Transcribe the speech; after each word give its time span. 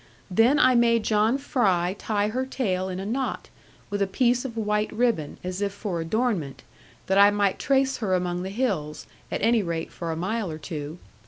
Then 0.31 0.57
I 0.57 0.73
made 0.73 1.03
John 1.03 1.37
Fry 1.37 1.95
tie 1.99 2.29
her 2.29 2.43
tail 2.43 2.89
in 2.89 2.99
a 2.99 3.05
knot, 3.05 3.49
with 3.91 4.01
a 4.01 4.07
piece 4.07 4.43
of 4.43 4.57
white 4.57 4.91
ribbon, 4.91 5.37
as 5.43 5.61
if 5.61 5.71
for 5.71 6.01
adornment, 6.01 6.63
that 7.05 7.19
I 7.19 7.29
might 7.29 7.59
trace 7.59 7.97
her 7.97 8.15
among 8.15 8.41
the 8.41 8.49
hills, 8.49 9.05
at 9.31 9.43
any 9.43 9.61
rate 9.61 9.91
for 9.91 10.11
a 10.11 10.15
mile 10.17 10.49
or 10.49 10.57
two. 10.57 10.97